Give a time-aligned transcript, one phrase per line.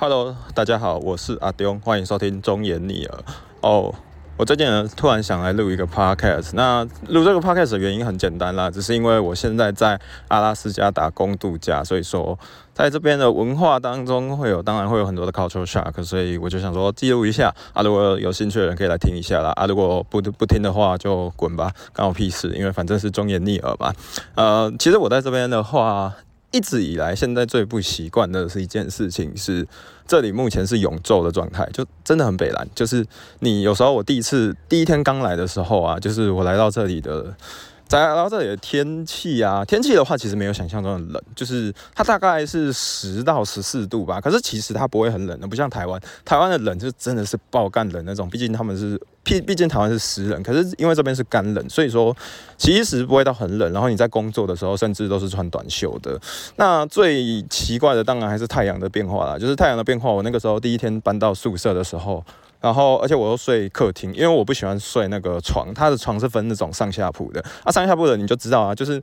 [0.00, 3.18] Hello，大家好，我是阿丢，欢迎收听中言逆耳。
[3.62, 3.92] 哦，
[4.36, 6.50] 我最近呢突然想来录一个 podcast。
[6.52, 9.98] 那录这个 podcast 的原因很简单啦，只是因为我现在在
[10.28, 12.38] 阿拉斯加打工度假，所以说
[12.72, 17.82] 在这边的文化当中会有，当然会有很多的 cultural shock，所以我就想说记录一下啊。
[17.82, 23.92] 如果有兴趣的人可以来听一下啦，啊，如果不不听的话就滚吧，关我屁事，因为反正是中言逆耳嘛。
[24.36, 26.14] 呃，其实我在这边的话。
[26.50, 29.66] 一直以来，现在最不习惯的是一件事情，是
[30.06, 32.68] 这里目前是永昼的状态，就真的很北蓝。
[32.74, 33.06] 就是
[33.40, 37.34] 你有时候我第一次第一天刚来的时候啊，就是我来到这里的。
[37.86, 44.20] 在来到这里的天气啊，天气的话其实没有想象中的冷，就是它大概是十到十四度吧。
[44.20, 48.28] 可是其实它不会很冷的，不像台湾，台湾的冷就真的是爆干冷那种。
[48.28, 52.16] 毕竟他们是，毕毕竟台湾是湿冷，可是因为这边是干冷，所以说
[52.56, 53.70] 其实不会到很冷。
[53.74, 56.18] 然后你在工作的时候，甚至都是穿短袖的。
[56.56, 60.10] 那最奇怪的当然还是太阳的变化啦，就是太阳的变化。
[60.10, 62.24] 我那个时候第一天搬到宿舍的时候。
[62.60, 65.72] 然后，而且我又睡客厅，因为我不喜欢睡那个床。
[65.72, 69.00] 它的床是分那种上下铺的啊，上下铺的你就知道啊，就是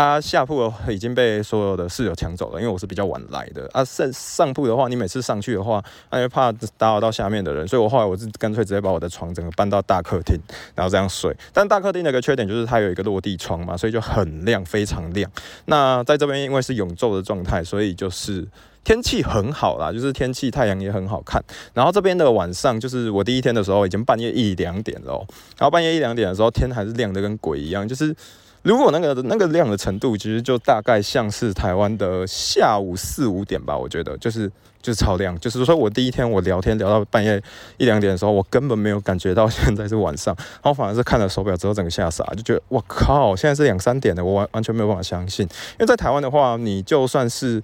[0.00, 3.84] 啊，下铺已经被所有的室友抢走了，因为我是比较晚来的啊。
[3.84, 10.40] 上上铺的话，你每次上去的话，因为怕打扰到下面的人，所以我后来我是干脆直接把我的床整个搬到大客厅，
[10.74, 11.36] 然后这样睡。
[11.52, 15.30] 但大客厅的一个缺点就是它有一个落地窗嘛，所以就很亮，非常亮。
[15.66, 18.48] 那在这边因为是永昼的状态，所以就是。
[18.82, 21.44] 天气很好啦，就是天气太阳也很好看。
[21.74, 25.22] 然后这边的晚上，就是我第一天的时候，已经半夜一两点了。
[25.58, 27.86] 然后半夜一两点的时候，天还是亮的跟鬼一样。
[27.86, 28.16] 就是
[28.62, 33.76] 如果那个那个亮的程度，其实就大概像是台湾的下午四五点吧。
[33.76, 34.50] 我觉得就是
[34.82, 35.38] 就是超亮。
[35.40, 37.42] 就是说我第一天我聊天聊到半夜
[37.78, 45.46] 一两点的时候，我根本没有感觉到现在是晚上，然后反而是看了手表之后整个吓傻，就觉得我靠，现在是两三点的，我完完全没有办法相信。
[45.46, 47.62] 因为在台湾的话，你就算是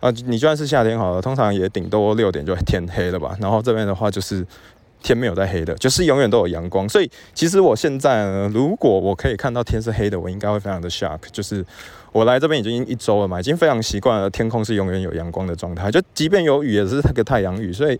[0.00, 3.36] 啊，你就算是夏天好了，通常也顶多六点就天黑了吧。
[3.40, 4.46] 然后这边的话就是
[5.02, 6.88] 天没有在黑的，就是永远都有阳光。
[6.88, 11.18] 所以其实我现在呢，如果我可以看到天是黑的，我应该会非常的 shock。
[11.32, 11.64] 就是
[12.12, 15.90] 我来这边已经一周了嘛，已经非常习惯了天空是永远有阳光的状态。
[15.90, 17.98] 就即便有雨也是那个太阳雨，所以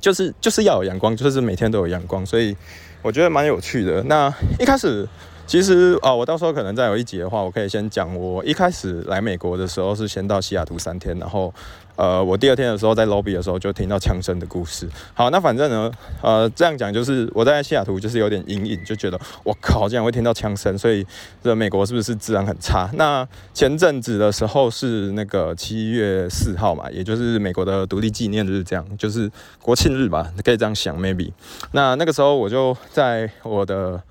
[0.00, 2.24] 就是就是要有阳光，就是每天都有阳光。
[2.26, 2.56] 所以
[3.02, 4.02] 我觉得蛮有趣的。
[4.04, 5.08] 那一开始。
[5.46, 11.54] 其实啊，我到时候可能再有一集的话，我可以先讲我一开始来美国的时候是先到西雅图三天，然后
[11.94, 14.88] 呃，我第二天的时候在 lobby 的时候就听到枪声的故事。
[15.14, 15.90] 好，那反正呢，
[16.20, 21.06] 呃，这样讲就是我在西雅图就是有点阴影，就觉得我靠，竟然会听到枪声，所以
[21.42, 22.90] 这美国是不是治安很差？
[22.94, 29.30] 那前阵子的时候是那个七月四号嘛，也就是美国的独立纪念日，这样就是
[29.62, 31.30] 国庆日吧，可以这样想 maybe。
[31.70, 34.02] 那那个时候我就在我的。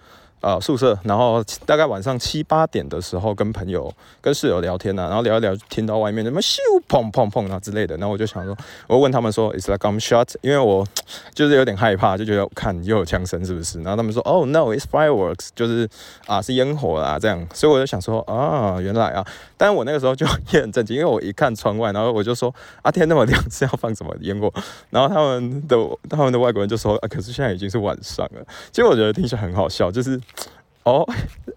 [0.46, 3.92] 呃，宿舍，然后大概晚上七八点的时候，跟朋友、
[4.22, 10.36] 跟室友聊天呢，然后聊一聊，听到外面什么咻砰砰砰啊之类的，然后我就想说，我问他们说，Is that gunshot？
[10.42, 10.86] 因为我
[11.34, 13.82] 就是有点害怕，就觉得看又有枪声是不是？
[13.82, 15.90] 然后他们说，Oh no，it's fireworks，就是
[16.28, 19.26] 啊是烟火啦这样，所以我就想说，啊原来啊，
[19.58, 24.54] 但是我那个时候就 也很震惊，因为我一看窗外，然后我就说，啊天那么亮是要放什么烟火？
[24.92, 25.76] 然后他们的
[26.08, 30.22] 他们的外国人就说，啊可是现在已经是晚上了，其实我觉得听起来很好笑，就是。
[30.86, 31.04] 哦，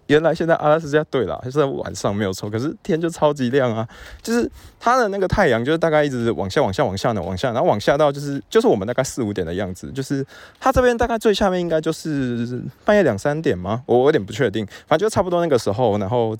[0.07, 3.87] 原来现在阿拉斯加对了，是在晚上没有错，可是天就超级亮啊！
[4.23, 10.25] 就是它的那个太阳，就是大概一直往下、往下、往下呢，往下，然后往下到就是就是我们大概四五点的样子，就是
[10.59, 13.83] 它这边大概最下面应该就是半夜两三点吗？
[13.85, 16.35] 我有点不确定，反正就差不多那个时候，然后。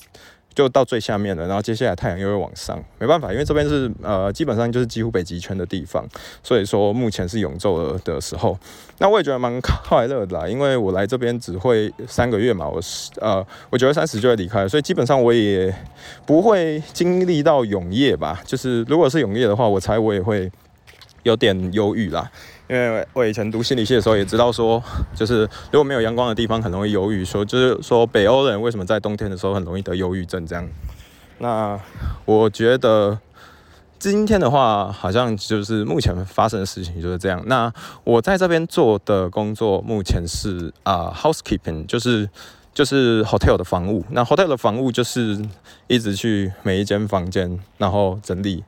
[0.60, 6.06] 就到最下面了，然后接下来太阳又会往上，没办法，因为这边是呃基本上就是几乎北极圈的地方，
[6.44, 8.60] 所以说目前是永昼的时候。
[8.98, 15.74] 那我也觉得蛮快乐的啦，因为我来这边只会三个月嘛，我是呃我九月三十就会离开，所以基本上我也
[16.26, 18.42] 不会经历到永夜吧。
[18.46, 20.52] 就是如果是永夜的话，我猜我也会
[21.24, 22.30] 有点忧郁啦。
[22.70, 24.82] 因为我以前读心理系的时候也知道说，
[25.16, 25.42] 就是
[25.72, 30.70] 如果没有阳光的地方很容易忧郁，说就是说北欧人为什么在冬天的时候很容易得忧郁症这样。
[31.40, 31.80] 那
[32.26, 33.18] 我觉得
[33.98, 37.42] 今天的话，好像就是目前发生的事情就是这样。
[37.48, 37.74] 那
[38.04, 42.30] 我在这边做的工作目前是啊 housekeeping，就是
[42.72, 44.06] 就是 hotel 的房务。
[44.12, 45.44] 那 hotel 的房务就是
[45.88, 48.64] 一直去每一间房间，然后整理。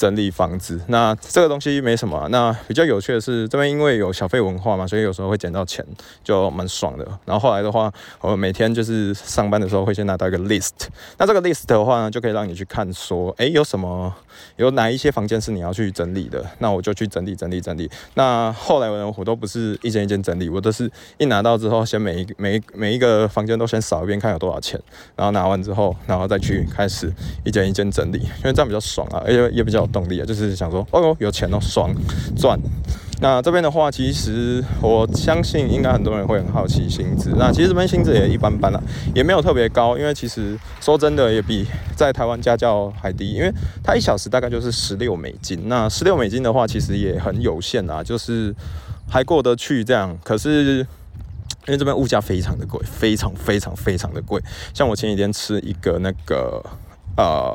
[0.00, 2.26] 整理房子，那这个东西没什么。
[2.30, 5.84] 那比较有趣的是，这边因为有小费文化嘛，所以有时候会捡到钱，
[6.24, 7.06] 就蛮爽的。
[7.26, 7.92] 然后后来的话，
[8.22, 10.88] 我每天就是上班的时候会先拿到一个 list。
[11.18, 14.10] 那这个 list 的话呢，就可以让你去看说，诶，有什么，
[14.56, 16.42] 有哪一些房间是你要去整理的。
[16.60, 17.90] 那我就去整理整理整理。
[18.14, 24.80] 那后来呢，我都不是一间一间整理，我都是一拿到之后，先每一每每一个房间都先扫一遍，看有多少钱。
[25.14, 27.12] 然后拿完之后，然后再去开始
[27.44, 29.86] 一间一间整理，因为这样比较爽啊，而且也比较。
[29.90, 31.90] 动力啊，就是想说，哦哟，有钱哦，爽
[32.36, 32.58] 赚。
[33.22, 37.34] 那这边的话，其实我相信应该很多人会很好奇薪资。
[37.36, 38.80] 那其实这边薪资也一般般啦，
[39.14, 43.52] 也没有特别高，因为其实说真的也比在台湾家教还低，因为
[43.84, 45.68] 它一小时大概就是十六美金。
[45.68, 48.54] 那十六美金的话，其实也很有限啊，就是
[49.06, 50.16] 还过得去这样。
[50.24, 50.76] 可是
[51.66, 54.42] 因为这边物价非常的贵，非常非常非常的贵。
[54.72, 56.64] 像我前几天吃一个那个
[57.18, 57.54] 呃。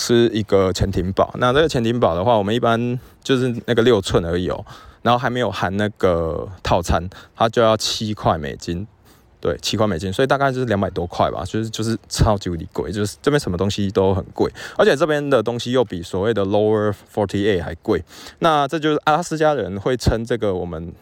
[0.00, 4.64] 吃一个潜艇堡，那这个潜艇堡的话，我们一般就是那个六寸而已哦，
[5.02, 7.06] 然后还没有含那个套餐，
[7.36, 8.86] 它就要七块美金，
[9.42, 18.02] 对，七块美金，所以大概就是两百多块吧，就是就是超级无敌贵，就是这边什么东西都很贵，而且这边的东西又比所谓的 Lower Forty Eight 还贵，
[18.38, 20.94] 那这就是阿拉斯加人会称这个我们。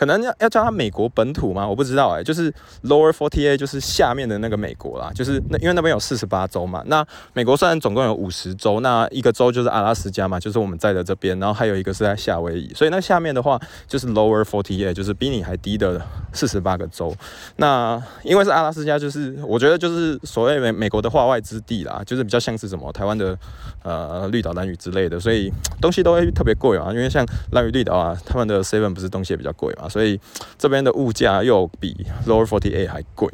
[0.00, 1.68] 可能要要叫它美国本土吗？
[1.68, 2.50] 我不知道哎，就是
[2.84, 6.82] Lower Forty Eight，就是下面的那个美国啦，就是那因为那边有四十八州嘛。
[6.86, 16.00] 那美国虽然总共有五十州，那一个州就是阿拉斯加嘛，就是我们在的这边，然后还有一个是在夏威夷，所以那下面的话就是 Lower Forty Eight，就是比你还低的
[16.32, 17.14] 四十八个州。
[17.56, 23.38] 那因为是阿拉斯加，就是我觉得就是所谓美美国的化外之地啦，就是比较像是什么台湾的
[23.82, 26.88] 呃绿岛、蓝屿之类的，所以东西都会特别贵啊。
[26.90, 27.22] 因为像
[27.52, 29.89] 蓝屿、绿岛啊，他们的 Seven 不是东西也比较贵嘛。
[29.90, 30.18] 所以
[30.56, 33.28] 这边的物价又比 Lower Forty Eight 还贵，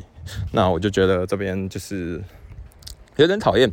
[0.53, 2.21] 那我就觉得这边就是
[3.17, 3.71] 有点讨厌。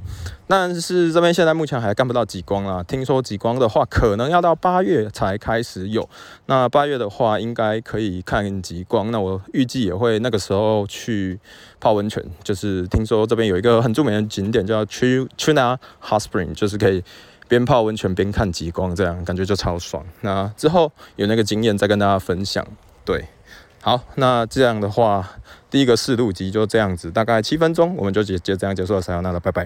[0.48, 6.08] 但是这边现在目前还干不到极光啊，听说极光的话可能要到八月才开始有。
[6.46, 11.40] 那八月的话应该可以看极光，那我预计也会那个时候去
[11.80, 12.24] 泡温泉。
[12.44, 17.04] 就是听说这边有一个很著名的景点叫 Chuna Hot Spring，就是可以。
[17.48, 20.04] 边泡温泉边看极光，这样感觉就超爽。
[20.22, 22.66] 那之后有那个经验再跟大家分享。
[23.04, 23.26] 对，
[23.82, 25.30] 好，那这样的话，
[25.70, 29.02] 第一个试录集就这样子，大概七分钟，我们就结就这样结束了。
[29.02, 29.62] 三幺那了，拜拜。